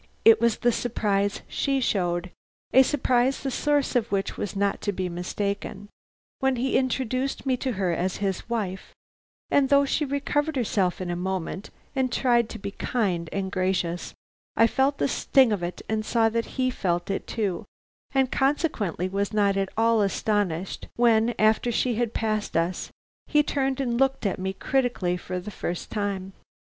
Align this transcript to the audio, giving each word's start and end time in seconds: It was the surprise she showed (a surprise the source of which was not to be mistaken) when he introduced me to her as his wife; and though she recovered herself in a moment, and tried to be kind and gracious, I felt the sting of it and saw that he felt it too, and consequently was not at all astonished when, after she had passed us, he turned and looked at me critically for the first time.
It 0.25 0.41
was 0.41 0.57
the 0.57 0.71
surprise 0.71 1.41
she 1.47 1.79
showed 1.79 2.31
(a 2.73 2.81
surprise 2.81 3.43
the 3.43 3.51
source 3.51 3.95
of 3.95 4.11
which 4.11 4.35
was 4.35 4.55
not 4.55 4.81
to 4.81 4.91
be 4.91 5.09
mistaken) 5.09 5.89
when 6.39 6.55
he 6.55 6.75
introduced 6.75 7.45
me 7.45 7.55
to 7.57 7.73
her 7.73 7.91
as 7.91 8.17
his 8.17 8.49
wife; 8.49 8.95
and 9.51 9.69
though 9.69 9.85
she 9.85 10.03
recovered 10.03 10.55
herself 10.55 11.01
in 11.01 11.11
a 11.11 11.15
moment, 11.15 11.69
and 11.95 12.11
tried 12.11 12.49
to 12.49 12.57
be 12.57 12.71
kind 12.71 13.29
and 13.31 13.51
gracious, 13.51 14.15
I 14.55 14.65
felt 14.65 14.97
the 14.97 15.07
sting 15.07 15.53
of 15.53 15.61
it 15.61 15.83
and 15.87 16.03
saw 16.03 16.29
that 16.29 16.45
he 16.57 16.71
felt 16.71 17.11
it 17.11 17.27
too, 17.27 17.65
and 18.11 18.31
consequently 18.31 19.07
was 19.07 19.31
not 19.31 19.55
at 19.55 19.69
all 19.77 20.01
astonished 20.01 20.87
when, 20.95 21.35
after 21.37 21.71
she 21.71 21.93
had 21.93 22.15
passed 22.15 22.57
us, 22.57 22.89
he 23.27 23.43
turned 23.43 23.79
and 23.79 23.99
looked 23.99 24.25
at 24.25 24.39
me 24.39 24.51
critically 24.53 25.15
for 25.15 25.39
the 25.39 25.51
first 25.51 25.91
time. 25.91 26.33